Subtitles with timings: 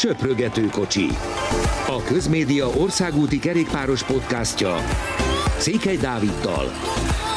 [0.00, 1.06] Söprögető kocsi.
[1.86, 4.76] A Közmédia országúti kerékpáros podcastja
[5.58, 6.70] Székely Dáviddal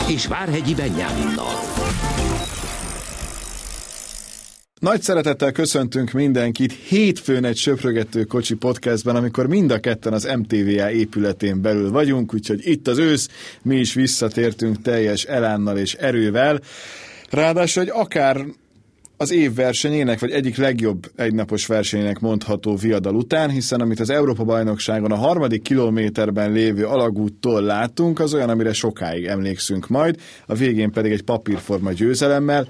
[0.10, 1.54] és Várhegyi Benyáminnal.
[4.80, 10.92] Nagy szeretettel köszöntünk mindenkit hétfőn egy söprögető kocsi podcastben, amikor mind a ketten az MTVA
[10.92, 13.30] épületén belül vagyunk, úgyhogy itt az ősz,
[13.62, 16.60] mi is visszatértünk teljes elánnal és erővel.
[17.30, 18.46] Ráadásul, hogy akár
[19.24, 25.12] az év versenyének, vagy egyik legjobb egynapos versenyének mondható viadal után, hiszen amit az Európa-bajnokságon
[25.12, 31.12] a harmadik kilométerben lévő alagúttól látunk, az olyan, amire sokáig emlékszünk majd, a végén pedig
[31.12, 32.68] egy papírforma győzelemmel,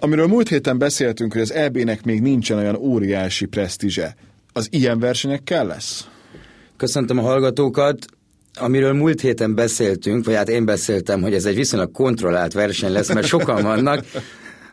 [0.00, 4.16] amiről múlt héten beszéltünk, hogy az EB-nek még nincsen olyan óriási presztízse.
[4.52, 6.08] Az ilyen versenyekkel lesz?
[6.76, 7.98] Köszöntöm a hallgatókat.
[8.54, 13.12] Amiről múlt héten beszéltünk, vagy hát én beszéltem, hogy ez egy viszonylag kontrollált verseny lesz,
[13.12, 14.04] mert sokan vannak,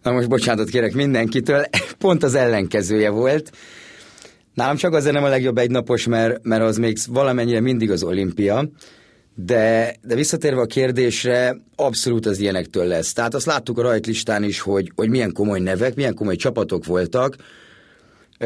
[0.03, 1.65] Na most bocsánatot kérek mindenkitől,
[1.97, 3.51] pont az ellenkezője volt.
[4.53, 8.69] Nálam csak azért nem a legjobb egynapos, mert, mert az még valamennyire mindig az olimpia,
[9.35, 13.13] de, de visszatérve a kérdésre, abszolút az ilyenektől lesz.
[13.13, 17.35] Tehát azt láttuk a rajtlistán is, hogy, hogy milyen komoly nevek, milyen komoly csapatok voltak.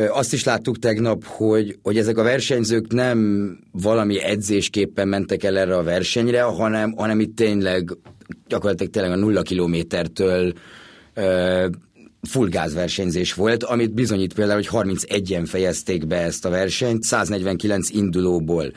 [0.10, 5.76] Azt is láttuk tegnap, hogy, hogy ezek a versenyzők nem valami edzésképpen mentek el erre
[5.76, 7.98] a versenyre, hanem, hanem itt tényleg
[8.48, 10.54] gyakorlatilag tényleg a nulla kilométertől
[12.28, 18.72] full gázversenyzés volt, amit bizonyít például, hogy 31-en fejezték be ezt a versenyt, 149 indulóból.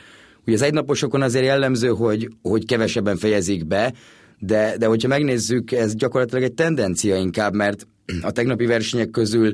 [0.46, 3.92] Ugye az egynaposokon azért jellemző, hogy, hogy kevesebben fejezik be,
[4.38, 7.86] de, de hogyha megnézzük, ez gyakorlatilag egy tendencia inkább, mert
[8.22, 9.52] a tegnapi versenyek közül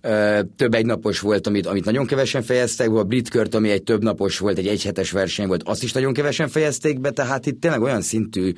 [0.00, 4.02] ö, több egynapos volt, amit, amit nagyon kevesen fejeztek, a brit kört, ami egy több
[4.02, 7.82] napos volt, egy egyhetes verseny volt, azt is nagyon kevesen fejezték be, tehát itt tényleg
[7.82, 8.52] olyan szintű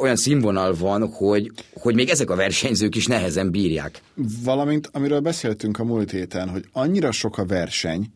[0.00, 4.02] olyan színvonal van, hogy, hogy még ezek a versenyzők is nehezen bírják.
[4.44, 8.06] Valamint, amiről beszéltünk a múlt héten, hogy annyira sok a verseny,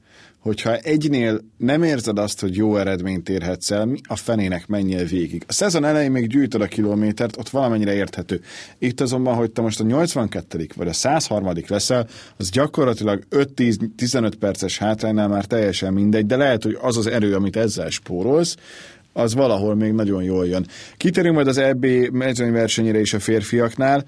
[0.41, 5.45] hogyha egynél nem érzed azt, hogy jó eredményt érhetsz el, a fenének menjél végig.
[5.47, 8.41] A szezon elején még gyűjtöd a kilométert, ott valamennyire érthető.
[8.79, 10.67] Itt azonban, hogy te most a 82.
[10.77, 11.53] vagy a 103.
[11.69, 17.35] leszel, az gyakorlatilag 5-10-15 perces hátránynál már teljesen mindegy, de lehet, hogy az az erő,
[17.35, 18.57] amit ezzel spórolsz,
[19.13, 20.67] az valahol még nagyon jól jön.
[20.97, 21.87] Kitérünk majd az EB
[22.53, 24.05] versenyére is a férfiaknál,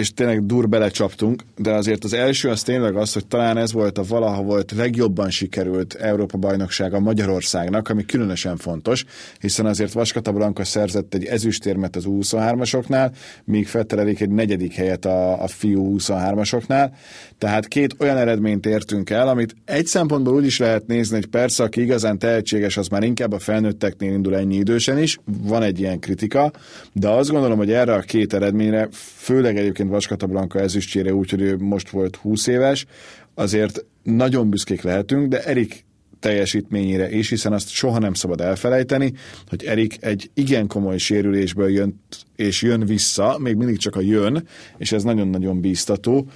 [0.00, 3.98] és tényleg dur belecsaptunk, de azért az első az tényleg az, hogy talán ez volt
[3.98, 9.04] a valaha volt legjobban sikerült Európa-bajnoksága Magyarországnak, ami különösen fontos,
[9.40, 13.10] hiszen azért Vaskata Blanka szerzett egy ezüstérmet az U23-asoknál,
[13.44, 16.90] míg Fetterelik egy negyedik helyet a, a fiú 23-asoknál,
[17.38, 21.62] tehát két olyan eredményt értünk el, amit egy szempontból úgy is lehet nézni, hogy persze,
[21.62, 26.00] aki igazán tehetséges, az már inkább a felnőtteknél indul ennyi idősen is, van egy ilyen
[26.00, 26.52] kritika,
[26.92, 31.56] de azt gondolom, hogy erre a két eredményre, főleg egyébként Vaskata Blanka ezüstjére, úgyhogy ő
[31.56, 32.86] most volt 20 éves,
[33.34, 35.84] azért nagyon büszkék lehetünk, de Erik
[36.20, 39.12] teljesítményére is, hiszen azt soha nem szabad elfelejteni,
[39.48, 42.00] hogy Erik egy igen komoly sérülésből jön,
[42.36, 44.46] és jön vissza, még mindig csak a jön,
[44.78, 46.26] és ez nagyon-nagyon bíztató.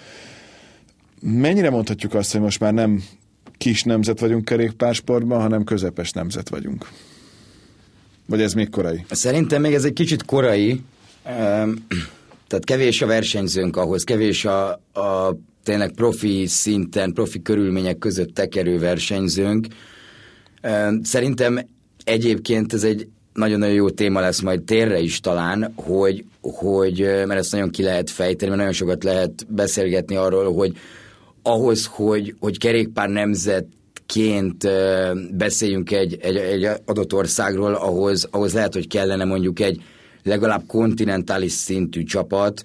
[1.20, 3.02] Mennyire mondhatjuk azt, hogy most már nem
[3.58, 6.88] kis nemzet vagyunk kerékpársportban, hanem közepes nemzet vagyunk?
[8.26, 9.04] Vagy ez még korai?
[9.10, 10.80] Szerintem még ez egy kicsit korai.
[12.46, 18.78] Tehát kevés a versenyzőnk ahhoz, kevés a, a tényleg profi szinten, profi körülmények között tekerő
[18.78, 19.66] versenyzőnk.
[21.02, 21.68] Szerintem
[22.04, 27.52] egyébként ez egy nagyon-nagyon jó téma lesz majd térre is talán, hogy, hogy mert ezt
[27.52, 30.72] nagyon ki lehet fejteni, mert nagyon sokat lehet beszélgetni arról, hogy
[31.42, 34.68] ahhoz, hogy, hogy kerékpár nemzetként
[35.36, 39.82] beszéljünk egy, egy, egy adott országról, ahhoz, ahhoz lehet, hogy kellene mondjuk egy
[40.24, 42.62] legalább kontinentális szintű csapat,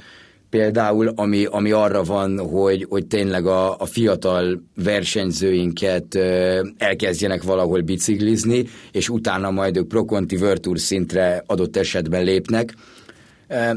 [0.49, 7.81] például, ami, ami arra van, hogy, hogy tényleg a, a fiatal versenyzőinket ö, elkezdjenek valahol
[7.81, 12.73] biciklizni, és utána majd ők Pro-Conti World Tour szintre adott esetben lépnek.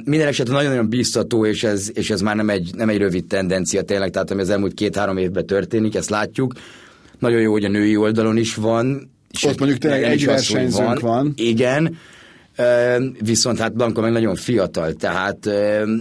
[0.05, 3.83] Minden esetben nagyon-nagyon bíztató, és ez, és ez már nem egy, nem egy rövid tendencia
[3.83, 6.53] tényleg, tehát ami az elmúlt két-három évben történik, ezt látjuk.
[7.19, 9.11] Nagyon jó, hogy a női oldalon is van.
[9.47, 11.15] Ott mondjuk tényleg egy versenyzőnk van.
[11.17, 11.33] van.
[11.37, 11.97] Igen,
[13.21, 15.49] viszont hát Blanka meg nagyon fiatal, tehát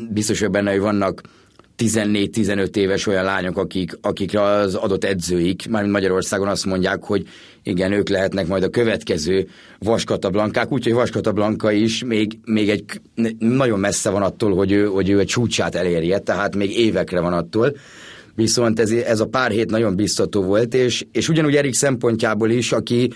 [0.09, 1.21] biztos, hogy benne, hogy vannak
[1.77, 7.27] 14-15 éves olyan lányok, akik, akikre az adott edzőik, mármint Magyarországon azt mondják, hogy
[7.63, 9.47] igen, ők lehetnek majd a következő
[9.79, 12.85] Vaskata Blankák, úgyhogy Vaskata Blanka is még, még egy
[13.39, 17.33] nagyon messze van attól, hogy ő, hogy ő egy csúcsát elérje, tehát még évekre van
[17.33, 17.75] attól.
[18.35, 22.71] Viszont ez, ez a pár hét nagyon biztató volt, és, és ugyanúgy Erik szempontjából is,
[22.71, 23.09] aki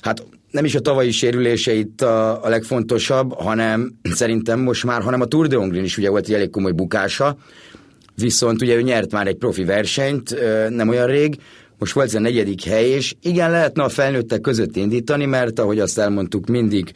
[0.00, 5.20] hát nem is a tavalyi sérülése itt a, a legfontosabb, hanem szerintem most már, hanem
[5.20, 7.36] a Tour de Hongrin is ugye volt egy elég komoly bukása,
[8.14, 10.36] viszont ugye ő nyert már egy profi versenyt,
[10.68, 11.36] nem olyan rég,
[11.78, 15.78] most volt ez a negyedik hely, és igen, lehetne a felnőttek között indítani, mert ahogy
[15.78, 16.92] azt elmondtuk, mindig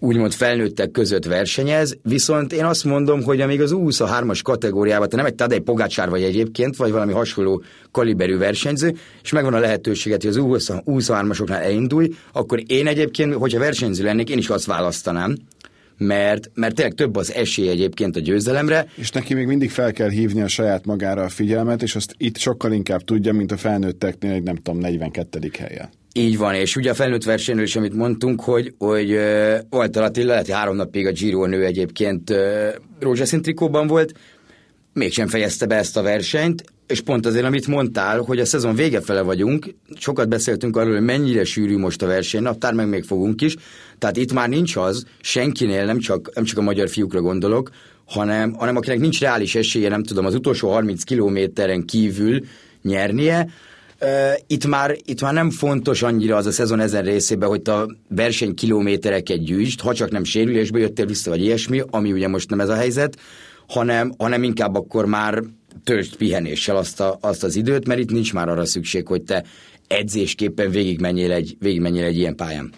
[0.00, 5.26] úgymond felnőttek között versenyez, viszont én azt mondom, hogy amíg az U23-as kategóriában, te nem
[5.26, 10.30] egy Tadej Pogácsár vagy egyébként, vagy valami hasonló kaliberű versenyző, és megvan a lehetőséget, hogy
[10.30, 15.36] az U23-asoknál elindulj, akkor én egyébként, hogyha versenyző lennék, én is azt választanám,
[16.00, 18.86] mert, mert tényleg több az esély egyébként a győzelemre.
[18.94, 22.38] És neki még mindig fel kell hívni a saját magára a figyelmet, és azt itt
[22.38, 25.50] sokkal inkább tudja, mint a felnőtteknél egy nem tudom, 42.
[25.58, 25.88] helyen.
[26.12, 30.26] Így van, és ugye a felnőtt versenyről is, amit mondtunk, hogy, hogy uh, Walter Attila
[30.26, 32.68] lehet, hogy három napig a Giro nő egyébként uh,
[33.00, 34.12] rózsaszín trikóban volt,
[34.92, 39.00] mégsem fejezte be ezt a versenyt, és pont azért, amit mondtál, hogy a szezon vége
[39.00, 43.40] fele vagyunk, sokat beszéltünk arról, hogy mennyire sűrű most a verseny, naptár meg még fogunk
[43.40, 43.56] is,
[43.98, 47.70] tehát itt már nincs az, senkinél, nem csak, nem csak a magyar fiúkra gondolok,
[48.04, 52.40] hanem, hanem akinek nincs reális esélye, nem tudom, az utolsó 30 kilométeren kívül
[52.82, 53.48] nyernie,
[54.46, 58.54] itt már, itt már nem fontos annyira az a szezon ezen részében, hogy a verseny
[58.54, 62.68] kilométereket gyűjtsd, ha csak nem sérülésbe jöttél vissza, vagy ilyesmi, ami ugye most nem ez
[62.68, 63.18] a helyzet,
[63.70, 65.42] hanem, hanem inkább akkor már
[65.84, 69.44] töltsd pihenéssel azt, a, azt az időt, mert itt nincs már arra szükség, hogy te
[69.86, 72.72] edzésképpen végigmenjél egy, végigmenjél egy ilyen pályán.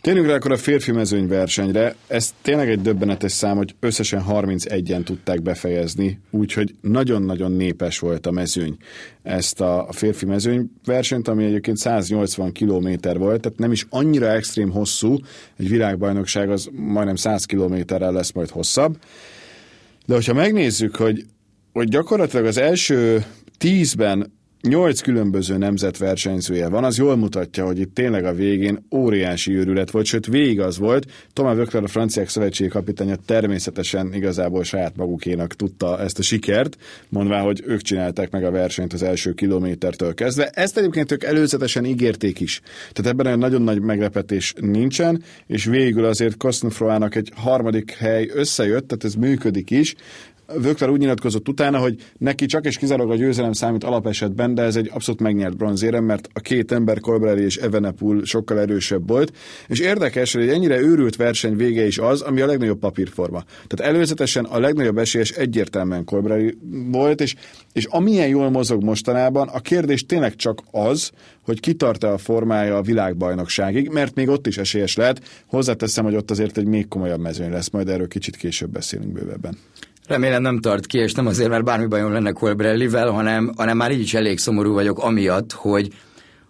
[0.00, 1.94] Térjünk rá akkor a férfi mezőnyversenyre.
[2.06, 8.30] Ez tényleg egy döbbenetes szám, hogy összesen 31-en tudták befejezni, úgyhogy nagyon-nagyon népes volt a
[8.30, 8.76] mezőny.
[9.22, 15.18] Ezt a férfi mezőnyversenyt, ami egyébként 180 kilométer volt, tehát nem is annyira extrém hosszú,
[15.56, 18.96] egy világbajnokság az majdnem 100 kilométerrel lesz majd hosszabb.
[20.08, 21.24] De hogyha megnézzük, hogy,
[21.72, 23.24] hogy gyakorlatilag az első
[23.58, 29.52] tízben nyolc különböző nemzet versenyzője van, az jól mutatja, hogy itt tényleg a végén óriási
[29.52, 31.06] őrület volt, sőt végig az volt.
[31.32, 36.76] Tomá Vökler, a franciák szövetségi kapitánya természetesen igazából saját magukénak tudta ezt a sikert,
[37.08, 40.48] mondvá, hogy ők csinálták meg a versenyt az első kilométertől kezdve.
[40.48, 42.60] Ezt egyébként ők előzetesen ígérték is.
[42.92, 48.88] Tehát ebben egy nagyon nagy meglepetés nincsen, és végül azért Kosznofroának egy harmadik hely összejött,
[48.88, 49.94] tehát ez működik is,
[50.54, 54.76] Vökler úgy nyilatkozott utána, hogy neki csak és kizárólag a győzelem számít alapesetben, de ez
[54.76, 59.32] egy abszolút megnyert bronzérem, mert a két ember, Colbrelli és Evenepul sokkal erősebb volt.
[59.66, 63.44] És érdekes, hogy egy ennyire őrült verseny vége is az, ami a legnagyobb papírforma.
[63.66, 66.58] Tehát előzetesen a legnagyobb esélyes egyértelműen Colbrelli
[66.90, 67.34] volt, és,
[67.72, 71.10] és amilyen jól mozog mostanában, a kérdés tényleg csak az,
[71.42, 75.22] hogy kitart-e a formája a világbajnokságig, mert még ott is esélyes lehet.
[75.46, 79.58] Hozzáteszem, hogy ott azért egy még komolyabb mezőny lesz, majd erről kicsit később beszélünk bővebben.
[80.08, 83.92] Remélem nem tart ki, és nem azért, mert bármi bajom lenne Colbrellivel, hanem, hanem már
[83.92, 85.88] így is elég szomorú vagyok amiatt, hogy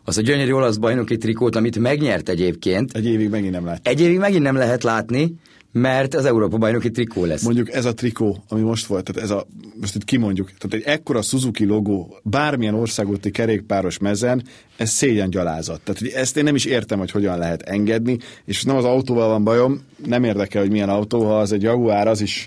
[0.04, 2.92] az a gyönyörű olasz bajnoki trikót, amit megnyert egyébként.
[2.92, 3.88] Egy évig megint nem lehet.
[3.88, 5.34] Egy évig megint nem lehet látni,
[5.72, 7.42] mert az Európa bajnoki trikó lesz.
[7.42, 9.46] Mondjuk ez a trikó, ami most volt, tehát ez a,
[9.80, 14.42] most itt kimondjuk, tehát egy ekkora Suzuki logó bármilyen országúti kerékpáros mezen,
[14.76, 15.80] ez szégyen gyalázat.
[15.80, 19.44] Tehát ezt én nem is értem, hogy hogyan lehet engedni, és nem az autóval van
[19.44, 22.46] bajom, nem érdekel, hogy milyen autó, ha az egy Jaguar, az is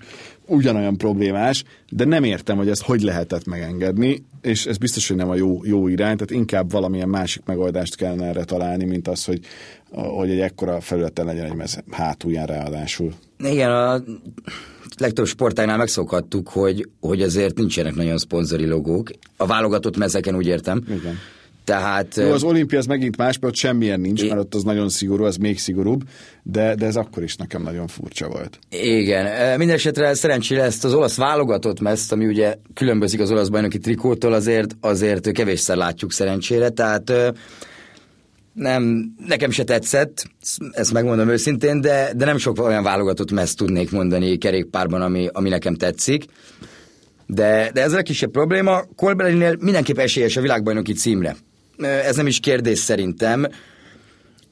[0.52, 5.30] ugyanolyan problémás, de nem értem, hogy ezt hogy lehetett megengedni, és ez biztos, hogy nem
[5.30, 9.40] a jó, jó irány, tehát inkább valamilyen másik megoldást kellene erre találni, mint az, hogy,
[9.92, 13.14] hogy egy ekkora felületen legyen egy mez hátulján ráadásul.
[13.40, 14.04] Igen, a
[14.98, 19.10] legtöbb sportágnál megszokhattuk, hogy, hogy azért nincsenek nagyon szponzori logók.
[19.38, 20.84] A válogatott mezeken úgy értem.
[20.88, 21.18] Igen.
[21.64, 24.90] Tehát, Jó, az olimpia az megint más, mert ott semmilyen nincs, mert ott az nagyon
[24.90, 26.04] szigorú, az még szigorúbb,
[26.44, 28.60] de, de ez akkor is nekem nagyon furcsa volt.
[28.70, 34.34] Igen, mindenesetre szerencsére ezt az olasz válogatott meszt, ami ugye különbözik az olasz bajnoki trikótól,
[34.34, 37.14] azért, azért kevésszer látjuk szerencsére, tehát
[38.54, 40.24] nem, nekem se tetszett,
[40.72, 45.50] ezt megmondom őszintén, de, de nem sok olyan válogatott meszt tudnék mondani kerékpárban, ami, ami
[45.50, 46.26] nekem tetszik.
[47.28, 48.82] De, de ez a kisebb probléma.
[48.96, 51.36] Colbrellinél mindenképp esélyes a világbajnoki címre
[51.82, 53.48] ez nem is kérdés szerintem,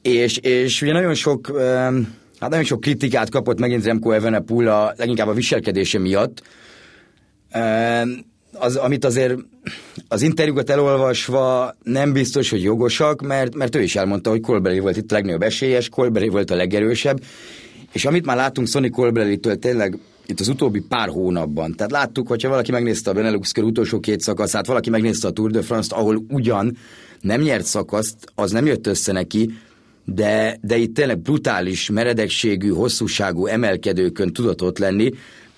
[0.02, 1.60] és, és ugye nagyon sok,
[2.38, 6.42] hát nagyon sok kritikát kapott megint Remco Evenepoel a, leginkább a viselkedése miatt,
[8.52, 9.34] az, amit azért
[10.08, 14.96] az interjúkat elolvasva nem biztos, hogy jogosak, mert, mert ő is elmondta, hogy Colbrelli volt
[14.96, 17.20] itt a legnagyobb esélyes, Colbrelli volt a legerősebb,
[17.92, 21.74] és amit már látunk Sonny Colbrelli-től tényleg itt az utóbbi pár hónapban.
[21.74, 25.50] Tehát láttuk, hogyha valaki megnézte a Benelux kör utolsó két szakaszát, valaki megnézte a Tour
[25.50, 26.76] de France-t, ahol ugyan
[27.20, 29.50] nem nyert szakaszt, az nem jött össze neki,
[30.04, 35.10] de, de itt tényleg brutális, meredekségű, hosszúságú emelkedőkön tudott ott lenni.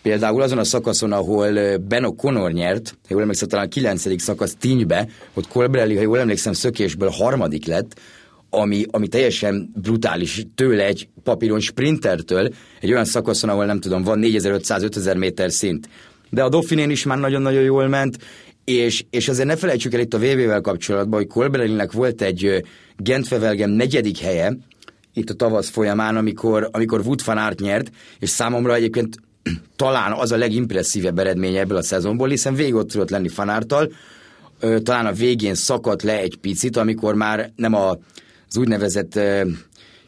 [0.03, 4.55] Például azon a szakaszon, ahol Ben O'Connor nyert, ha jól emlékszem, talán a kilencedik szakasz
[4.61, 8.01] Tinybe, ott Colbrelli, ha jól emlékszem, szökésből harmadik lett,
[8.51, 12.49] ami, ami teljesen brutális tőle egy papíron sprintertől,
[12.81, 15.89] egy olyan szakaszon, ahol nem tudom, van 4500-5000 méter szint.
[16.31, 18.19] De a Dauphinén is már nagyon-nagyon jól ment,
[18.65, 22.65] és, és azért ne felejtsük el itt a VB-vel kapcsolatban, hogy Kolberelinek volt egy
[22.97, 24.57] Gentfevelgem negyedik helye,
[25.15, 29.17] itt a tavasz folyamán, amikor, amikor Wood van Aert nyert, és számomra egyébként
[29.77, 33.93] talán az a legimpresszívebb eredménye ebből a szezonból, hiszen végig ott tudott lenni Fanártal,
[34.83, 37.91] talán a végén szakadt le egy picit, amikor már nem a,
[38.49, 39.21] az úgynevezett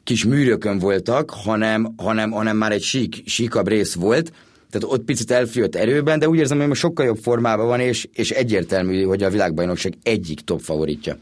[0.04, 4.32] kis műrökön voltak, hanem, hanem, hanem már egy sík, síkabb rész volt,
[4.74, 8.08] tehát ott picit elfűjött erőben, de úgy érzem, hogy most sokkal jobb formában van, és,
[8.12, 11.16] és egyértelmű, hogy a világbajnokság egyik top favoritja.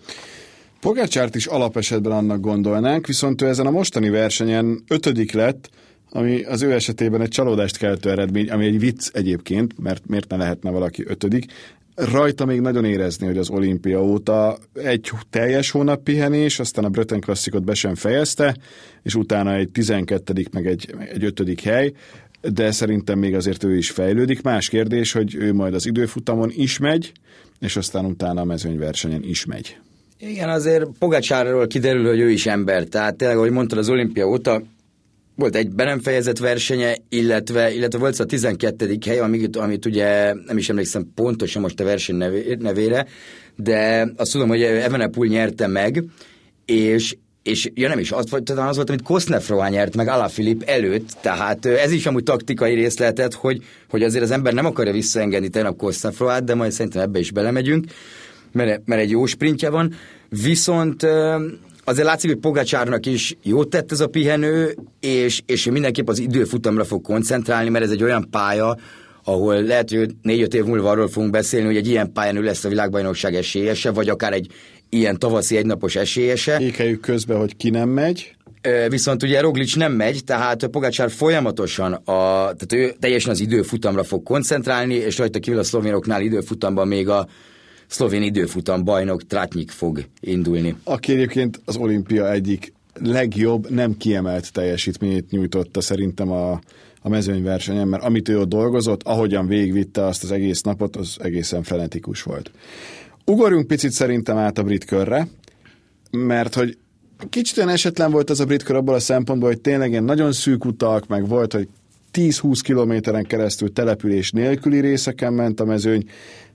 [0.80, 5.68] Pogácsárt is alapesetben annak gondolnánk, viszont ő ezen a mostani versenyen ötödik lett,
[6.10, 10.36] ami az ő esetében egy csalódást keltő eredmény, ami egy vicc egyébként, mert miért ne
[10.36, 11.44] lehetne valaki ötödik.
[11.94, 17.20] Rajta még nagyon érezni, hogy az olimpia óta egy teljes hónap pihenés, aztán a Breton
[17.20, 18.56] klasszikot be sem fejezte,
[19.02, 20.46] és utána egy 12.
[20.52, 21.60] meg egy, egy 5.
[21.60, 21.92] hely,
[22.50, 24.42] de szerintem még azért ő is fejlődik.
[24.42, 27.12] Más kérdés, hogy ő majd az időfutamon is megy,
[27.60, 29.76] és aztán utána a mezőnyversenyen is megy.
[30.18, 32.84] Igen, azért Pogácsárról kiderül, hogy ő is ember.
[32.84, 34.62] Tehát tényleg, ahogy mondtad, az olimpia óta
[35.34, 38.98] volt egy be nem fejezett versenye, illetve, illetve volt a 12.
[39.06, 42.16] hely, amit, amit ugye nem is emlékszem pontosan most a verseny
[42.58, 43.06] nevére,
[43.56, 46.04] de azt tudom, hogy Evenepoel nyerte meg,
[46.64, 51.16] és, és ja nem is, az, talán az volt, amit Kosznefroá nyert meg Alaphilipp előtt,
[51.20, 55.48] tehát ez is amúgy taktikai rész lehetett, hogy, hogy azért az ember nem akarja visszaengedni
[55.48, 57.84] tegnap Kosznefroát, de majd szerintem ebbe is belemegyünk,
[58.52, 59.94] mert, mert egy jó sprintje van,
[60.28, 61.06] viszont
[61.84, 66.84] azért látszik, hogy Pogacsárnak is jót tett ez a pihenő, és, és mindenképp az időfutamra
[66.84, 68.76] fog koncentrálni, mert ez egy olyan pálya,
[69.24, 72.64] ahol lehet, hogy négy-öt év múlva arról fogunk beszélni, hogy egy ilyen pályán ő lesz
[72.64, 74.50] a világbajnokság esélyese, vagy akár egy
[74.96, 76.60] ilyen tavaszi egynapos esélyese.
[76.60, 78.34] Ékeljük közben, hogy ki nem megy.
[78.88, 82.02] Viszont ugye Roglic nem megy, tehát Pogácsár folyamatosan, a,
[82.54, 87.28] tehát ő teljesen az időfutamra fog koncentrálni, és rajta kívül a szlovénoknál időfutamban még a
[87.86, 90.76] szlovén időfutam bajnok Tratnyik fog indulni.
[90.84, 96.60] Aki egyébként az olimpia egyik legjobb, nem kiemelt teljesítményét nyújtotta szerintem a,
[97.00, 101.62] a mezőnyversenyen, mert amit ő ott dolgozott, ahogyan végigvitte azt az egész napot, az egészen
[101.62, 102.50] frenetikus volt.
[103.24, 105.28] Ugorjunk picit szerintem át a brit körre,
[106.10, 106.78] mert hogy
[107.28, 110.32] kicsit olyan esetlen volt az a brit kör abból a szempontból, hogy tényleg ilyen nagyon
[110.32, 111.68] szűk utak, meg volt, hogy
[112.12, 116.08] 10-20 kilométeren keresztül település nélküli részeken ment a mezőny,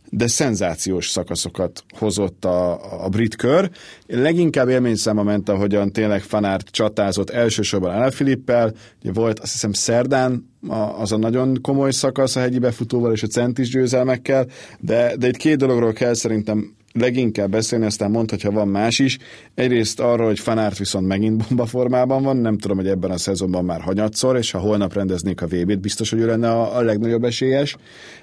[0.09, 3.69] de szenzációs szakaszokat hozott a, a brit kör.
[4.07, 10.55] Leginkább élményszáma ment, ahogyan tényleg Fanárt csatázott elsősorban Alain Filippel, ugye volt azt hiszem szerdán
[10.97, 14.47] az a nagyon komoly szakasz a hegyi befutóval és a centis győzelmekkel,
[14.79, 19.17] de, de itt két dologról kell szerintem leginkább beszélni, aztán mond, hogyha van más is.
[19.55, 23.65] Egyrészt arról, hogy Fanárt viszont megint bomba formában van, nem tudom, hogy ebben a szezonban
[23.65, 27.23] már hanyatszor, és ha holnap rendeznék a VB-t, biztos, hogy ő lenne a, a legnagyobb
[27.23, 27.75] esélyes.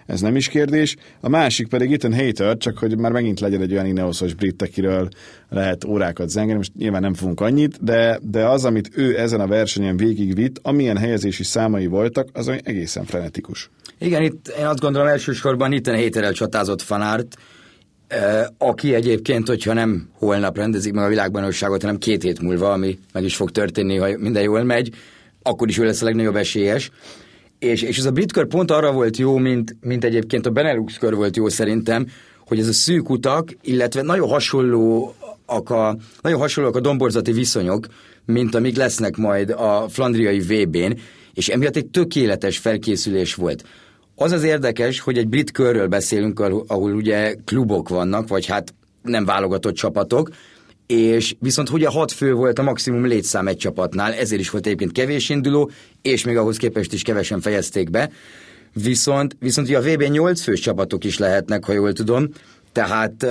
[0.07, 0.97] Ez nem is kérdés.
[1.21, 4.63] A másik pedig itt a Hater, csak hogy már megint legyen egy olyan Ineosos brit,
[4.63, 5.09] akiről
[5.49, 9.47] lehet órákat zengeni, most nyilván nem fogunk annyit, de, de az, amit ő ezen a
[9.47, 13.71] versenyen végigvitt, amilyen helyezési számai voltak, az egészen frenetikus.
[13.99, 17.37] Igen, itt én azt gondolom elsősorban itt a Haterrel csatázott Fanárt,
[18.59, 23.25] aki egyébként, hogyha nem holnap rendezik meg a világbajnokságot, hanem két hét múlva, ami meg
[23.25, 24.91] is fog történni, ha minden jól megy,
[25.43, 26.91] akkor is ő lesz a legnagyobb esélyes.
[27.59, 30.99] És, és ez a brit kör pont arra volt jó, mint, mint egyébként a Benelux
[30.99, 32.07] kör volt jó szerintem,
[32.47, 37.87] hogy ez a szűk utak, illetve nagyon hasonlóak a, nagyon hasonlóak a domborzati viszonyok,
[38.27, 40.99] mint amik lesznek majd a flandriai VB-n,
[41.35, 43.65] és emiatt egy tökéletes felkészülés volt.
[44.17, 49.25] Az az érdekes, hogy egy brit körről beszélünk, ahol ugye klubok vannak, vagy hát nem
[49.25, 50.31] válogatott csapatok,
[50.87, 54.93] és viszont ugye hat fő volt a maximum létszám egy csapatnál, ezért is volt egyébként
[54.93, 55.71] kevés induló,
[56.03, 58.11] és még ahhoz képest is kevesen fejezték be.
[58.73, 62.29] Viszont, viszont ugye a VB 8 fős csapatok is lehetnek, ha jól tudom,
[62.73, 63.27] tehát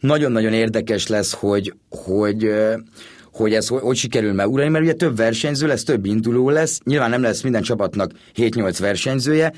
[0.00, 2.50] nagyon-nagyon érdekes lesz, hogy, hogy
[3.32, 7.10] hogy ez hogy, hogy sikerül megurani, mert ugye több versenyző lesz, több induló lesz, nyilván
[7.10, 9.52] nem lesz minden csapatnak 7-8 versenyzője,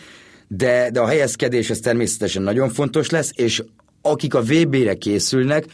[0.49, 3.63] de, de a helyezkedés ez természetesen nagyon fontos lesz, és
[4.03, 5.65] akik a VB-re készülnek,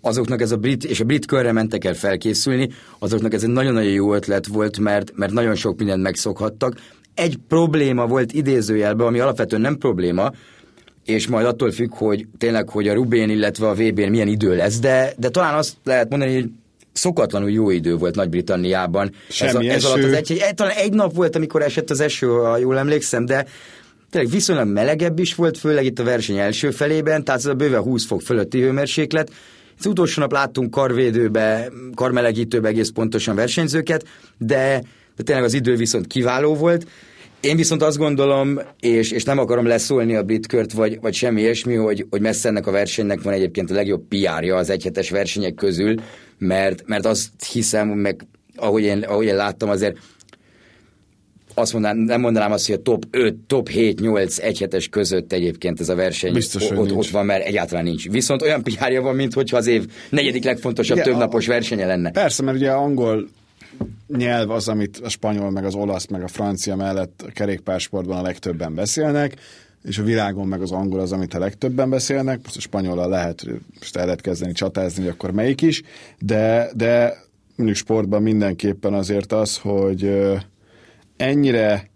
[0.00, 3.92] azoknak ez a brit, és a brit körre mentek el felkészülni, azoknak ez egy nagyon-nagyon
[3.92, 6.74] jó ötlet volt, mert, mert nagyon sok mindent megszokhattak.
[7.14, 10.32] Egy probléma volt idézőjelben, ami alapvetően nem probléma,
[11.04, 14.78] és majd attól függ, hogy tényleg, hogy a Rubén, illetve a VB-n milyen idő lesz,
[14.78, 16.50] de, de talán azt lehet mondani, hogy
[16.92, 19.12] szokatlanul jó idő volt Nagy-Britanniában.
[19.40, 22.26] ez, a, ez alatt az egy, egy, talán egy nap volt, amikor esett az eső,
[22.26, 23.46] ha jól emlékszem, de
[24.12, 27.78] tényleg viszonylag melegebb is volt, főleg itt a verseny első felében, tehát ez a bőve
[27.78, 29.30] 20 fok fölötti hőmérséklet.
[29.78, 34.06] Az utolsó nap láttunk karvédőbe, karmelegítőbe egész pontosan versenyzőket,
[34.38, 34.82] de,
[35.16, 36.86] de tényleg az idő viszont kiváló volt,
[37.40, 41.74] Én viszont azt gondolom, és, és nem akarom leszólni a Britkört, vagy, vagy semmi ilyesmi,
[41.74, 45.94] hogy, hogy messze ennek a versenynek van egyébként a legjobb PR-ja az egyhetes versenyek közül,
[46.38, 48.26] mert, mert azt hiszem, meg
[48.56, 49.98] ahogy én, ahogy én láttam, azért
[51.54, 55.80] azt mondanám, nem mondanám azt, hogy a top 5, top 7, 8 egyhetes között egyébként
[55.80, 58.10] ez a verseny Biztos, ott, ott, ott van, mert egyáltalán nincs.
[58.10, 62.10] Viszont olyan pr van, mint hogyha az év negyedik legfontosabb Igen, többnapos a- versenye lenne.
[62.10, 63.28] Persze, mert ugye angol
[64.16, 68.22] nyelv az, amit a spanyol, meg az olasz, meg a francia mellett a kerékpársportban a
[68.22, 69.34] legtöbben beszélnek,
[69.84, 73.44] és a világon meg az angol az, amit a legtöbben beszélnek, most a spanyolal lehet,
[73.78, 75.82] most el lehet kezdeni csatázni, hogy akkor melyik is,
[76.18, 77.16] de, de
[77.56, 80.10] mondjuk sportban mindenképpen azért az, hogy
[81.22, 81.90] ennyire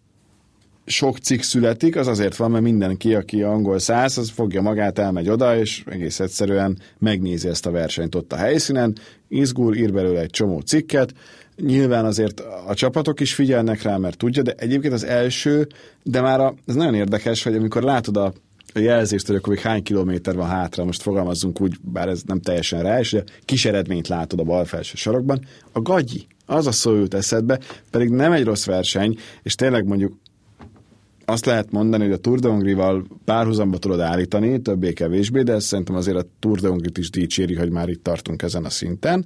[0.87, 5.29] sok cikk születik, az azért van, mert mindenki, aki angol száz, az fogja magát, elmegy
[5.29, 8.97] oda, és egész egyszerűen megnézi ezt a versenyt ott a helyszínen,
[9.29, 11.13] izgul, ír belőle egy csomó cikket,
[11.57, 15.67] Nyilván azért a csapatok is figyelnek rá, mert tudja, de egyébként az első,
[16.03, 18.33] de már a, ez nagyon érdekes, hogy amikor látod a,
[18.81, 22.83] jelzést, hogy akkor még hány kilométer van hátra, most fogalmazzunk úgy, bár ez nem teljesen
[22.83, 25.41] rá, és kis eredményt látod a bal felső sarokban,
[25.73, 30.17] a gagyi, az a szó jut eszedbe, pedig nem egy rossz verseny, és tényleg mondjuk
[31.25, 36.17] azt lehet mondani, hogy a Tour de Hongrie-val párhuzamba tudod állítani, többé-kevésbé, de szerintem azért
[36.17, 39.25] a Tour de Hongrie-t is dicséri, hogy már itt tartunk ezen a szinten,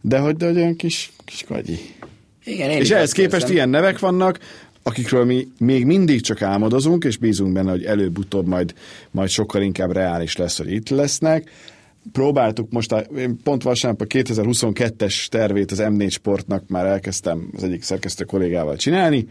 [0.00, 1.78] de hogy, de hogy olyan kis, kis gagyi.
[2.44, 3.56] Igen, én És ehhez képest érzem.
[3.56, 4.38] ilyen nevek vannak,
[4.86, 8.74] akikről mi még mindig csak álmodozunk, és bízunk benne, hogy előbb-utóbb majd,
[9.10, 11.50] majd sokkal inkább reális lesz, hogy itt lesznek.
[12.12, 17.62] Próbáltuk most, a, én pont vasárnap a 2022-es tervét az M4 Sportnak már elkezdtem az
[17.64, 19.28] egyik szerkesztő kollégával csinálni,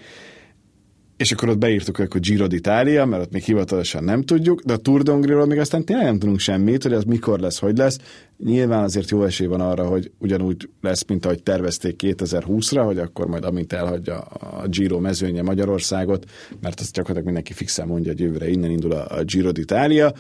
[1.24, 4.78] és akkor ott beírtuk, hogy Giro d'Italia, mert ott még hivatalosan nem tudjuk, de a
[4.78, 7.98] Tour de Hongrie-ról még aztán tényleg nem tudunk semmit, hogy az mikor lesz, hogy lesz.
[8.38, 13.28] Nyilván azért jó esély van arra, hogy ugyanúgy lesz, mint ahogy tervezték 2020-ra, hogy akkor
[13.28, 16.26] majd amint elhagyja a Giro mezőnye Magyarországot,
[16.62, 20.14] mert azt gyakorlatilag mindenki fixen mondja, hogy jövőre innen indul a, Giro d'Italia,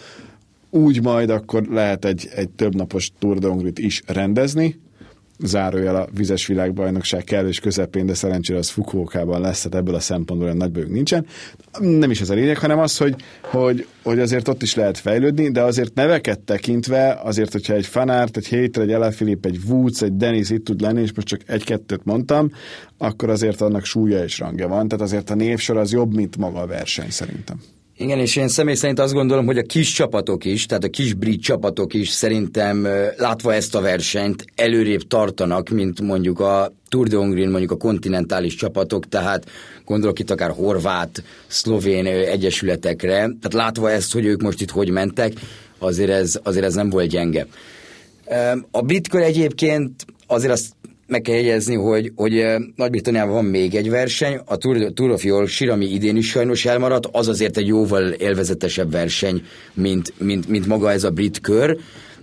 [0.69, 4.79] úgy majd akkor lehet egy, egy többnapos Tour de is rendezni,
[5.39, 10.47] zárójel a vizes világbajnokság kellős közepén, de szerencsére az Fukuokában lesz, tehát ebből a szempontból
[10.47, 11.25] olyan nagy bőg nincsen.
[11.79, 15.51] Nem is ez a lényeg, hanem az, hogy, hogy, hogy azért ott is lehet fejlődni,
[15.51, 20.15] de azért neveket tekintve, azért, hogyha egy Fanárt, egy Hétre, egy Elefilip, egy Woods, egy
[20.15, 22.51] Dennis itt tud lenni, és most csak egy-kettőt mondtam,
[22.97, 26.60] akkor azért annak súlya és rangja van, tehát azért a névsor az jobb, mint maga
[26.60, 27.60] a verseny szerintem.
[27.97, 31.13] Igen, és én személy szerint azt gondolom, hogy a kis csapatok is, tehát a kis
[31.13, 37.15] brit csapatok is szerintem látva ezt a versenyt előrébb tartanak, mint mondjuk a Tour de
[37.15, 39.49] Hongrie, mondjuk a kontinentális csapatok, tehát
[39.86, 45.34] gondolok itt akár horvát, szlovén egyesületekre, tehát látva ezt, hogy ők most itt hogy mentek,
[45.77, 47.47] azért ez, azért ez nem volt gyenge.
[48.71, 50.65] A britkör egyébként azért azt
[51.07, 55.71] meg kell jegyezni, hogy, hogy Nagy-Britanniában van még egy verseny, a Tour, Tour of Yorkshire,
[55.71, 59.41] ami idén is sajnos elmaradt, az azért egy jóval élvezetesebb verseny,
[59.73, 61.77] mint, mint, mint maga ez a brit kör.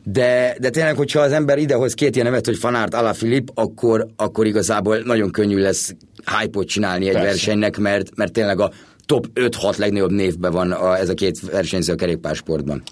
[0.04, 4.46] De, de tényleg, hogyha az ember idehoz két ilyen nevet, hogy Fanárt, Alaphilipp, akkor, akkor
[4.46, 5.94] igazából nagyon könnyű lesz
[6.38, 7.28] hype csinálni egy Persze.
[7.28, 8.70] versenynek, mert, mert tényleg a
[9.06, 12.82] top 5-6 legnagyobb névben van a, ez a két versenyző a kerékpársportban.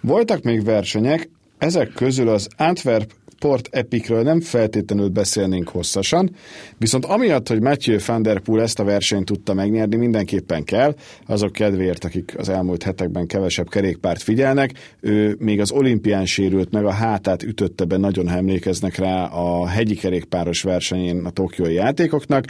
[0.00, 1.28] Voltak még versenyek,
[1.58, 6.30] ezek közül az Antwerp Port Epicről nem feltétlenül beszélnénk hosszasan,
[6.78, 10.94] viszont amiatt, hogy Mathieu van der Poel ezt a versenyt tudta megnyerni, mindenképpen kell,
[11.26, 16.84] azok kedvéért, akik az elmúlt hetekben kevesebb kerékpárt figyelnek, ő még az olimpián sérült meg,
[16.84, 22.44] a hátát ütötte be, nagyon ha emlékeznek rá a hegyi kerékpáros versenyén a tokiói játékoknak,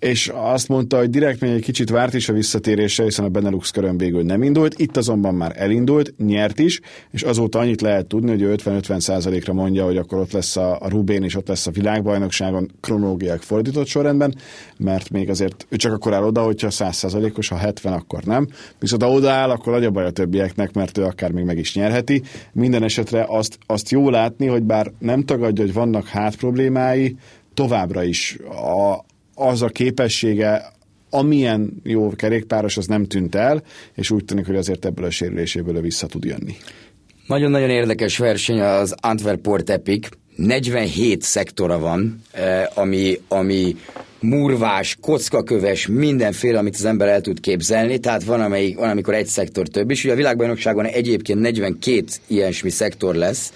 [0.00, 3.70] és azt mondta, hogy direkt még egy kicsit várt is a visszatérése, hiszen a Benelux
[3.70, 8.30] körön végül nem indult, itt azonban már elindult, nyert is, és azóta annyit lehet tudni,
[8.30, 11.70] hogy ő 50-50 százalékra mondja, hogy akkor ott lesz a, Rubén, és ott lesz a
[11.70, 14.34] világbajnokságon kronológiák fordított sorrendben,
[14.76, 18.48] mert még azért ő csak akkor áll oda, hogyha 100 százalékos, ha 70, akkor nem.
[18.78, 21.74] Viszont ha odaáll, akkor nagy a baj a többieknek, mert ő akár még meg is
[21.74, 22.22] nyerheti.
[22.52, 27.16] Minden esetre azt, azt jó látni, hogy bár nem tagadja, hogy vannak hát problémái,
[27.54, 29.04] továbbra is a,
[29.40, 30.72] az a képessége,
[31.10, 33.62] amilyen jó kerékpáros, az nem tűnt el,
[33.94, 36.56] és úgy tűnik, hogy azért ebből a sérüléséből ő vissza tud jönni.
[37.26, 40.08] Nagyon-nagyon érdekes verseny az Antwerp Port Epic.
[40.36, 43.76] 47 szektora van, eh, ami, ami
[44.20, 49.26] murvás, kockaköves, mindenféle, amit az ember el tud képzelni, tehát van, amelyik, van amikor egy
[49.26, 50.04] szektor több is.
[50.04, 53.52] Ugye a világbajnokságon egyébként 42 ilyesmi szektor lesz,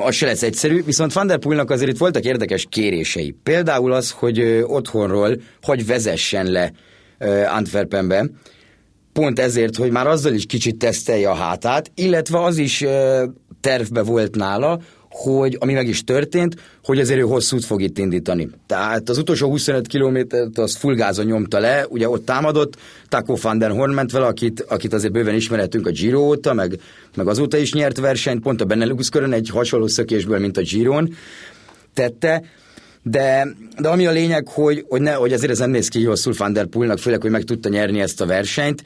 [0.00, 3.34] az se lesz egyszerű, viszont Van der Poelnak azért itt voltak érdekes kérései.
[3.42, 6.72] Például az, hogy otthonról hogy vezessen le
[7.56, 8.26] Antwerpenbe,
[9.12, 12.84] pont ezért, hogy már azzal is kicsit tesztelje a hátát, illetve az is
[13.60, 14.80] tervbe volt nála,
[15.18, 18.48] hogy, ami meg is történt, hogy azért ő hosszút fog itt indítani.
[18.66, 22.76] Tehát az utolsó 25 kilométert az full gázon nyomta le, ugye ott támadott,
[23.08, 26.80] Taco van der Horn ment vele, akit, akit azért bőven ismerhetünk a Giro óta, meg,
[27.16, 31.14] meg azóta is nyert versenyt, pont a Benelux körön egy hasonló szökésből, mint a Giron
[31.94, 32.42] tette,
[33.02, 36.34] de, de ami a lényeg, hogy, hogy, ne, hogy azért ez nem néz ki rosszul
[36.36, 38.82] Van der Poolnak, főleg, hogy meg tudta nyerni ezt a versenyt,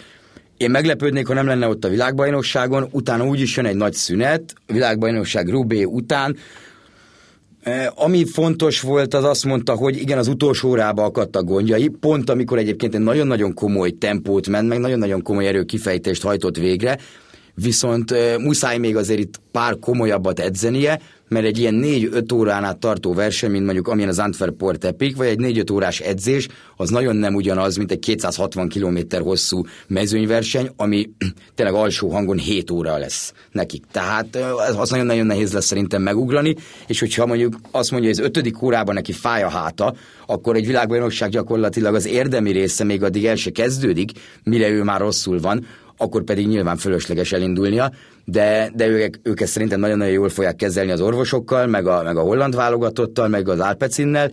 [0.56, 4.54] én meglepődnék, ha nem lenne ott a világbajnokságon, utána úgy is jön egy nagy szünet,
[4.66, 6.36] a világbajnokság Rubé után,
[7.62, 12.30] e, ami fontos volt, az azt mondta, hogy igen, az utolsó órába akadtak gondjai, pont
[12.30, 16.98] amikor egyébként egy nagyon-nagyon komoly tempót ment, meg nagyon-nagyon komoly erőkifejtést hajtott végre,
[17.54, 21.00] viszont muszáj még azért itt pár komolyabbat edzenie,
[21.32, 25.16] mert egy ilyen 4-5 órán át tartó verseny, mint mondjuk amilyen az Antwerp Port Epic,
[25.16, 30.70] vagy egy 4-5 órás edzés, az nagyon nem ugyanaz, mint egy 260 km hosszú mezőnyverseny,
[30.76, 31.10] ami
[31.54, 33.84] tényleg alsó hangon 7 óra lesz nekik.
[33.92, 34.38] Tehát
[34.78, 36.54] az nagyon-nagyon nehéz lesz szerintem megugrani,
[36.86, 39.94] és hogyha mondjuk azt mondja, hogy az ötödik órában neki fáj a háta,
[40.26, 44.10] akkor egy világbajnokság gyakorlatilag az érdemi része még addig el se kezdődik,
[44.42, 45.66] mire ő már rosszul van,
[46.02, 47.92] akkor pedig nyilván fölösleges elindulnia,
[48.24, 52.16] de, de ők, ők ezt szerintem nagyon-nagyon jól fogják kezelni az orvosokkal, meg a, meg
[52.16, 54.30] a holland válogatottal, meg az Alpecinnel,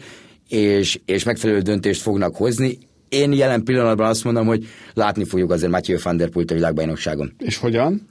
[0.49, 2.77] és, és megfelelő döntést fognak hozni.
[3.09, 7.33] Én jelen pillanatban azt mondom, hogy látni fogjuk azért Mathieu van der Pult a világbajnokságon.
[7.37, 8.09] És hogyan?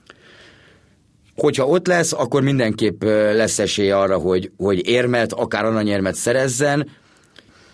[1.35, 6.87] Hogyha ott lesz, akkor mindenképp lesz esély arra, hogy, hogy érmet, akár aranyérmet szerezzen,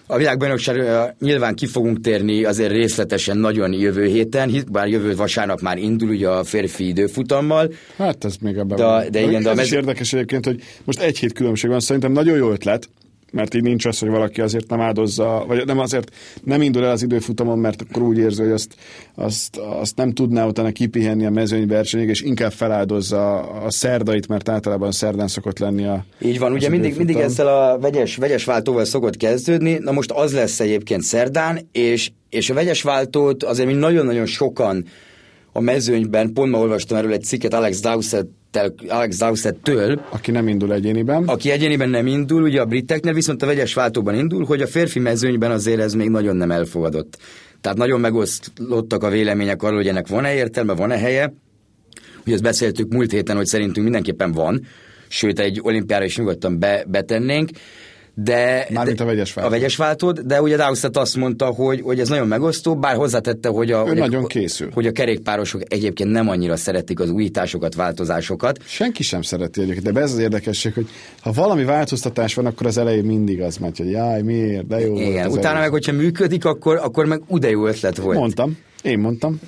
[0.08, 5.78] a világbajnokságra nyilván ki fogunk térni azért részletesen nagyon jövő héten, bár jövő vasárnap már
[5.78, 7.74] indul ugye a férfi időfutammal.
[7.98, 9.06] Hát ez még ebben de, van.
[9.12, 9.66] De igen, de ez mez...
[9.66, 12.90] is érdekes egyébként, hogy most egy hét különbség van, szerintem nagyon jó ötlet,
[13.36, 16.12] mert így nincs az, hogy valaki azért nem áldozza, vagy nem azért
[16.44, 18.76] nem indul el az időfutamon, mert akkor úgy érzi, hogy azt,
[19.16, 24.92] azt, azt nem tudná utána kipihenni a mezőnyversenyig, és inkább feláldozza a szerdait, mert általában
[24.92, 29.18] szerdán szokott lenni a Így van, ugye mindig, mindig ezzel a vegyes, vegyes váltóval szokott
[29.18, 34.26] kezdődni, na most az lesz egyébként szerdán, és, és a vegyes váltót azért mi nagyon-nagyon
[34.26, 34.86] sokan
[35.52, 38.30] a mezőnyben, pont ma olvastam erről egy cikket Alex Dowsett
[38.88, 40.02] Alex Dowsett-től.
[40.10, 41.24] Aki nem indul egyéniben.
[41.28, 45.00] Aki egyéniben nem indul, ugye a briteknél, viszont a vegyes váltóban indul, hogy a férfi
[45.00, 47.18] mezőnyben azért ez még nagyon nem elfogadott.
[47.62, 51.34] Tehát nagyon megoszlottak a vélemények arról, hogy ennek van-e értelme, van-e helye.
[52.26, 54.66] Ugye ezt beszéltük múlt héten, hogy szerintünk mindenképpen van,
[55.08, 57.50] sőt egy olimpiára is nyugodtan be, betennénk.
[58.18, 59.54] De, Mármint a vegyes váltót.
[59.54, 63.50] A vegyes váltót, de ugye Dowsett azt mondta, hogy, hogy ez nagyon megosztó, bár hozzátette,
[63.50, 64.70] hogy a, hogy nagyon a, készül.
[64.74, 68.60] hogy a kerékpárosok egyébként nem annyira szeretik az újításokat, változásokat.
[68.66, 70.88] Senki sem szereti egyébként, de ez az érdekesség, hogy
[71.22, 75.00] ha valami változtatás van, akkor az elején mindig az megy, hogy jaj, miért, de jó
[75.00, 78.18] Igen, utána meg, hogyha működik, akkor, akkor meg ude jó ötlet volt.
[78.18, 79.40] Mondtam, én mondtam.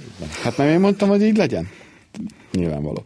[0.44, 1.68] Hát nem én mondtam, hogy így legyen
[2.58, 3.04] nyilvánvaló.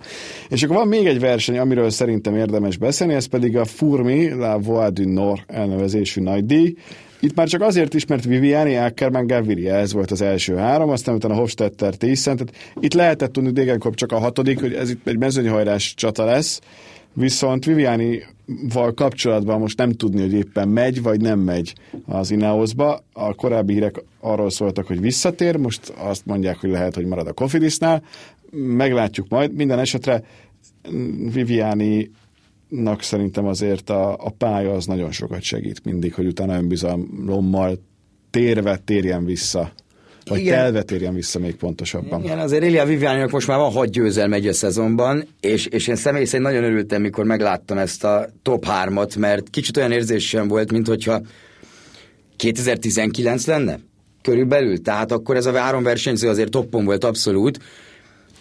[0.50, 4.60] És akkor van még egy verseny, amiről szerintem érdemes beszélni, ez pedig a Furmi La
[4.60, 6.76] Voix du Nord elnevezésű nagy.
[7.20, 11.16] Itt már csak azért is, mert Viviani, Ackermann, Gaviria, ez volt az első három, aztán
[11.16, 15.18] utána Hofstetter, Thyssen, tehát itt lehetett tudni Degenkop csak a hatodik, hogy ez itt egy
[15.18, 16.62] mezőnyhajrás csata lesz,
[17.14, 18.24] viszont Viviani
[18.74, 21.74] val kapcsolatban most nem tudni, hogy éppen megy, vagy nem megy
[22.06, 23.04] az Ineosba.
[23.14, 27.34] A korábbi hírek arról szóltak, hogy visszatér, most azt mondják, hogy lehet, hogy marad a
[27.34, 28.04] Kofidisnál
[28.52, 29.54] meglátjuk majd.
[29.54, 30.24] Minden esetre
[31.34, 32.12] Viviani
[32.72, 37.80] nak szerintem azért a, a pálya az nagyon sokat segít mindig, hogy utána önbizalommal
[38.30, 39.72] térve térjen vissza.
[40.26, 40.54] Vagy Igen.
[40.54, 42.24] telve térjen vissza még pontosabban.
[42.24, 46.26] Igen, azért Elia viviani most már van hat győzelme egy szezonban, és, és én személy
[46.26, 50.88] szerint nagyon örültem, mikor megláttam ezt a top 3-at, mert kicsit olyan érzésem volt, mint
[50.88, 51.22] hogyha
[52.36, 53.80] 2019 lenne
[54.22, 57.60] körülbelül, tehát akkor ez a három versenyző azért toppon volt abszolút,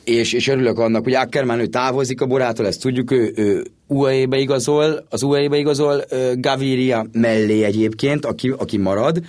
[0.05, 4.39] és, és örülök annak, hogy Ackermann ő távozik a borától, ezt tudjuk, ő, ő UAE-be
[4.39, 9.21] igazol, az UAE-be igazol Gaviria mellé egyébként, aki, aki marad,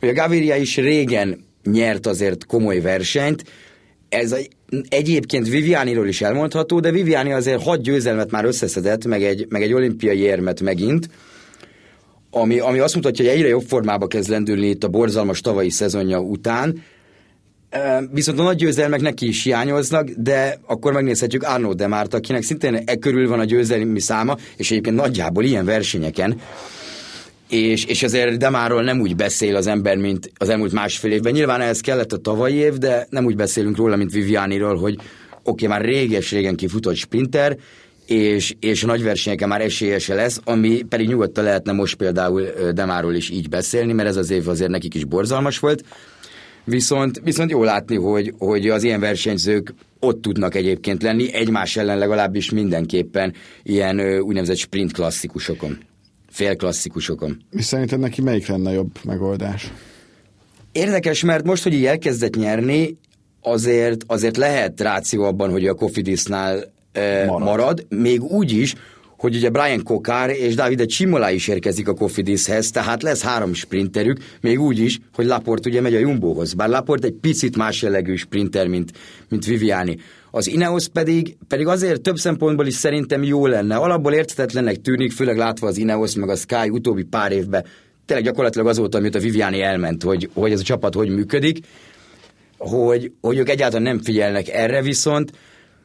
[0.00, 3.44] hogy a Gaviria is régen nyert azért komoly versenyt,
[4.08, 4.38] ez a,
[4.88, 9.72] egyébként Vivianiról is elmondható, de Viviani azért hat győzelmet már összeszedett, meg egy, meg egy
[9.72, 11.08] olimpiai érmet megint,
[12.30, 16.20] ami, ami azt mutatja, hogy egyre jobb formába kezd lendülni itt a borzalmas tavalyi szezonja
[16.20, 16.82] után,
[18.12, 22.96] Viszont a nagy győzelmek neki is hiányoznak, de akkor megnézhetjük Arnaud Demárt, akinek szintén e
[22.96, 26.40] körül van a győzelmi száma, és egyébként nagyjából ilyen versenyeken.
[27.48, 31.32] És, és azért Demáról nem úgy beszél az ember, mint az elmúlt másfél évben.
[31.32, 35.66] Nyilván ehhez kellett a tavalyi év, de nem úgy beszélünk róla, mint Vivianiról, hogy oké,
[35.66, 37.56] okay, már réges-régen kifutott sprinter,
[38.06, 43.14] és, és a nagy versenyeken már esélyese lesz, ami pedig nyugodtan lehetne most például Demáról
[43.14, 45.84] is így beszélni, mert ez az év azért nekik is borzalmas volt
[46.64, 51.98] Viszont, viszont jó látni, hogy, hogy az ilyen versenyzők ott tudnak egyébként lenni, egymás ellen
[51.98, 55.78] legalábbis mindenképpen ilyen úgynevezett sprint klasszikusokon,
[56.28, 57.36] fél klasszikusokon.
[57.50, 59.72] Mi szerinted neki melyik lenne jobb megoldás?
[60.72, 62.96] Érdekes, mert most, hogy így elkezdett nyerni,
[63.40, 66.72] azért, azért lehet ráció abban, hogy a Kofidisnál
[67.26, 67.42] marad.
[67.42, 68.74] marad, még úgy is,
[69.18, 74.18] hogy ugye Brian Kokár és Davide Csimolá is érkezik a Kofidishez, tehát lesz három sprinterük,
[74.40, 78.14] még úgy is, hogy Laport ugye megy a Jumbohoz, bár Laport egy picit más jellegű
[78.14, 78.92] sprinter, mint,
[79.28, 79.98] mint Viviani.
[80.30, 83.76] Az Ineos pedig, pedig azért több szempontból is szerintem jó lenne.
[83.76, 87.64] Alapból érthetetlennek tűnik, főleg látva az Ineos meg a Sky utóbbi pár évben,
[88.06, 91.58] tényleg gyakorlatilag azóta, amit a Viviani elment, hogy, hogy ez a csapat hogy működik,
[92.58, 95.32] hogy, hogy ők egyáltalán nem figyelnek erre viszont,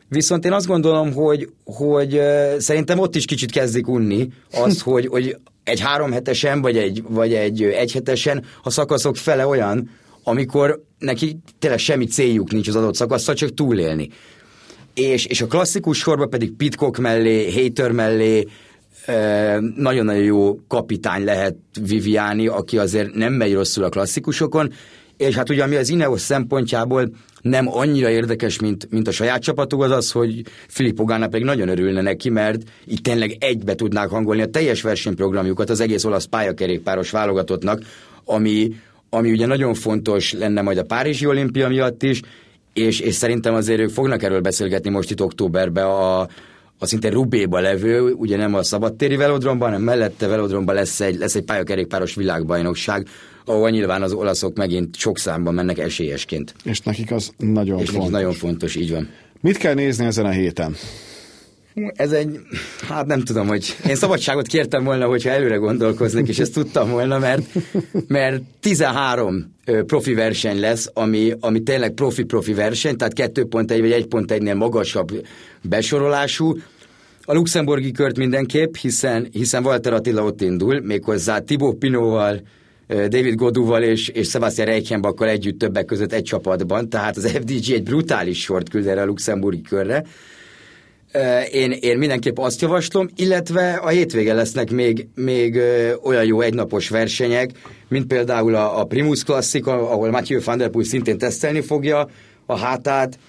[0.10, 2.22] Viszont én azt gondolom, hogy, hogy
[2.58, 7.34] szerintem ott is kicsit kezdik unni azt, hogy, hogy egy három hetesen, vagy egy, vagy
[7.34, 9.90] egy egy hetesen a szakaszok fele olyan,
[10.24, 14.10] amikor neki tényleg semmi céljuk nincs az adott szakaszra, csak túlélni.
[14.94, 18.48] És, és a klasszikus sorba pedig Pitcock mellé, Hater mellé,
[19.76, 24.74] nagyon-nagyon jó kapitány lehet Viviani, aki azért nem megy rosszul a klasszikusokon,
[25.20, 27.10] és hát ugye ami az Ineos szempontjából
[27.42, 31.68] nem annyira érdekes, mint, mint a saját csapatuk, az az, hogy Filippo Ganna pedig nagyon
[31.68, 37.10] örülne neki, mert itt tényleg egybe tudnák hangolni a teljes versenyprogramjukat az egész olasz pályakerékpáros
[37.10, 37.82] válogatottnak,
[38.26, 38.74] ami,
[39.10, 42.22] ami ugye nagyon fontos lenne majd a Párizsi olimpia miatt is,
[42.74, 46.28] és, és szerintem azért ők fognak erről beszélgetni most itt októberben a,
[46.80, 51.36] a szinte Rubéba levő, ugye nem a szabadtéri velodromban, hanem mellette velodromban lesz egy, lesz
[51.36, 53.08] egy pályakerékpáros világbajnokság,
[53.46, 56.54] ahol nyilván az olaszok megint sok számban mennek esélyesként.
[56.64, 58.12] És nekik az nagyon És fontos.
[58.12, 59.10] nagyon fontos, így van.
[59.42, 60.76] Mit kell nézni ezen a héten?
[61.94, 62.40] Ez egy,
[62.88, 67.20] hát nem tudom, hogy én szabadságot kértem volna, hogyha előre gondolkoznék, és ezt tudtam volna,
[67.20, 67.44] mert,
[68.08, 75.26] mert 13 profi verseny lesz, ami, ami tényleg profi-profi verseny, tehát 2.1 vagy 1.1-nél magasabb
[75.62, 76.58] besorolású.
[77.24, 82.42] A luxemburgi kört mindenképp, hiszen, hiszen Walter Attila ott indul, méghozzá Thibaut Pinóval,
[82.88, 87.84] David Godúval és, és Sebastian Reichenbakkal együtt többek között egy csapatban, tehát az FDG egy
[87.84, 90.04] brutális sort küld erre a luxemburgi körre.
[91.52, 95.60] Én, én mindenképp azt javaslom, illetve a hétvége lesznek még, még
[96.04, 97.50] olyan jó egynapos versenyek,
[97.88, 102.10] mint például a, a Primus Classic, ahol Mathieu van der Poel szintén tesztelni fogja
[102.46, 103.20] a hátát,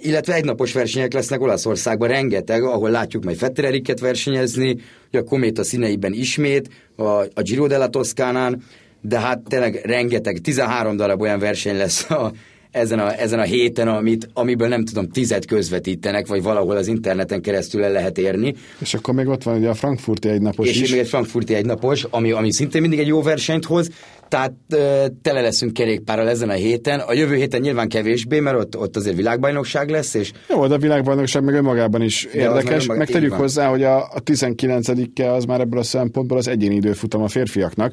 [0.00, 4.76] illetve egynapos versenyek lesznek Olaszországban rengeteg, ahol látjuk majd Fettereriket versenyezni,
[5.12, 8.62] a Kométa színeiben ismét, a, a Giro della Toscánán,
[9.00, 12.32] de hát tényleg rengeteg, 13 darab olyan verseny lesz a,
[12.76, 17.40] ezen a, ezen a héten, amit, amiből nem tudom, tizet közvetítenek, vagy valahol az interneten
[17.42, 18.54] keresztül el lehet érni.
[18.78, 20.82] És akkor még ott van ugye a frankfurti egynapos és is.
[20.82, 23.90] És még egy frankfurti egynapos, ami, ami szintén mindig egy jó versenyt hoz,
[24.28, 27.00] tehát ö, tele leszünk kerékpárral ezen a héten.
[27.00, 30.14] A jövő héten nyilván kevésbé, mert ott, ott azért világbajnokság lesz.
[30.14, 30.32] És...
[30.48, 32.86] Jó, de a világbajnokság meg önmagában is de érdekes.
[32.86, 37.22] Meg tegyük hozzá, hogy a, a 19-e az már ebből a szempontból az egyéni időfutam
[37.22, 37.92] a férfiaknak.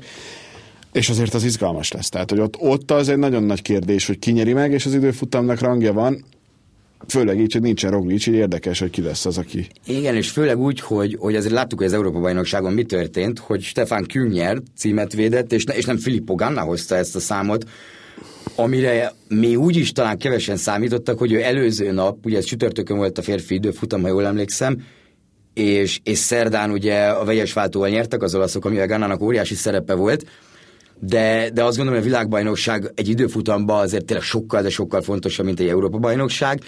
[0.94, 2.10] És azért az izgalmas lesz.
[2.10, 4.94] Tehát, hogy ott, ott az egy nagyon nagy kérdés, hogy ki nyeri meg, és az
[4.94, 6.26] időfutamnak rangja van.
[7.08, 9.68] Főleg így, hogy nincsen Roglic, így érdekes, hogy ki lesz az, aki...
[9.86, 14.06] Igen, és főleg úgy, hogy, hogy azért láttuk, hogy az Európa-bajnokságon mi történt, hogy Stefan
[14.06, 17.66] Kühn címet védett, és, ne, és nem Filippo Ganna hozta ezt a számot,
[18.56, 23.18] amire mi úgy is talán kevesen számítottak, hogy ő előző nap, ugye ez csütörtökön volt
[23.18, 24.84] a férfi időfutam, ha jól emlékszem,
[25.54, 30.26] és, és szerdán ugye a vegyes váltóval nyertek az olaszok, amivel Gannának óriási szerepe volt,
[31.06, 35.46] de, de azt gondolom, hogy a világbajnokság egy időfutamban azért tényleg sokkal, de sokkal fontosabb,
[35.46, 36.62] mint egy Európa-bajnokság,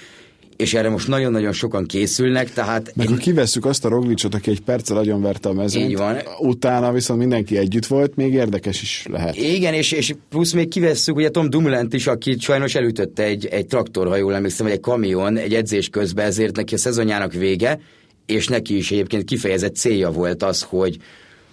[0.55, 2.91] és erre most nagyon-nagyon sokan készülnek, tehát...
[2.95, 3.13] Meg én...
[3.13, 6.17] ha kivesszük azt a Roglicot, aki egy perccel verte a mezőnyt, Így van.
[6.39, 9.35] utána viszont mindenki együtt volt, még érdekes is lehet.
[9.35, 13.65] Igen, és, és plusz még kivesszük ugye Tom Dumoulin is, aki sajnos elütötte egy, egy
[13.65, 17.79] traktor, ha jól emlékszem, vagy egy kamion egy edzés közben, ezért neki a szezonjának vége,
[18.25, 20.97] és neki is egyébként kifejezett célja volt az, hogy,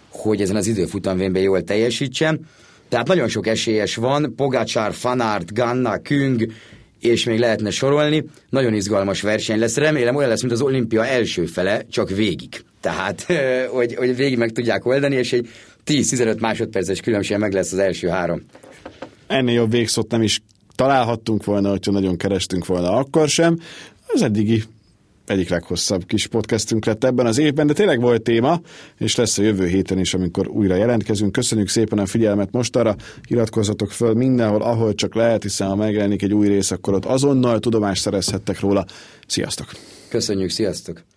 [0.08, 2.46] hogy ezen az időfutamvényben jól teljesítsen.
[2.92, 6.52] Tehát nagyon sok esélyes van, Pogácsár, Fanart, Ganna, Küng,
[7.00, 8.24] és még lehetne sorolni.
[8.48, 9.76] Nagyon izgalmas verseny lesz.
[9.76, 12.64] Remélem olyan lesz, mint az olimpia első fele, csak végig.
[12.80, 13.26] Tehát,
[13.76, 15.48] hogy, hogy végig meg tudják oldani, és egy
[15.86, 18.42] 10-15 másodperces különbség meg lesz az első három.
[19.26, 20.42] Ennél jobb végszót nem is
[20.74, 23.58] találhattunk volna, hogyha nagyon kerestünk volna akkor sem.
[24.06, 24.62] Az eddigi
[25.26, 28.60] egyik leghosszabb kis podcastünk lett ebben az évben, de tényleg volt téma,
[28.98, 31.32] és lesz a jövő héten is, amikor újra jelentkezünk.
[31.32, 32.96] Köszönjük szépen a figyelmet most arra,
[33.28, 37.58] iratkozzatok föl mindenhol, ahol csak lehet, hiszen ha megjelenik egy új rész, akkor ott azonnal
[37.58, 38.84] tudomást szerezhettek róla.
[39.26, 39.66] Sziasztok!
[40.08, 41.11] Köszönjük, sziasztok!